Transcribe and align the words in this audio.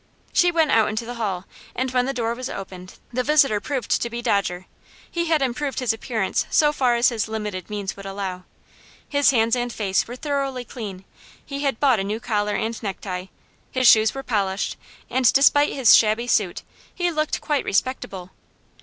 She 0.33 0.49
went 0.51 0.71
out 0.71 0.89
into 0.89 1.05
the 1.05 1.13
hall, 1.13 1.45
and 1.75 1.91
when 1.91 2.07
the 2.07 2.11
door 2.15 2.33
was 2.33 2.49
opened 2.49 2.97
the 3.13 3.21
visitor 3.21 3.59
proved 3.59 4.01
to 4.01 4.09
be 4.09 4.19
Dodger. 4.23 4.65
He 5.11 5.25
had 5.27 5.43
improved 5.43 5.79
his 5.79 5.93
appearance 5.93 6.47
so 6.49 6.73
far 6.73 6.95
as 6.95 7.09
his 7.09 7.27
limited 7.27 7.69
means 7.69 7.95
would 7.95 8.07
allow. 8.07 8.45
His 9.07 9.29
hands 9.29 9.55
and 9.55 9.71
face 9.71 10.07
were 10.07 10.15
thoroughly 10.15 10.65
clean; 10.65 11.05
he 11.45 11.59
had 11.61 11.79
bought 11.79 11.99
a 11.99 12.03
new 12.03 12.19
collar 12.19 12.55
and 12.55 12.81
necktie; 12.81 13.27
his 13.69 13.87
shoes 13.87 14.15
were 14.15 14.23
polished, 14.23 14.75
and 15.07 15.31
despite 15.33 15.71
his 15.71 15.95
shabby 15.95 16.25
suit, 16.25 16.63
he 16.91 17.11
looked 17.11 17.39
quite 17.39 17.63
respectable. 17.63 18.31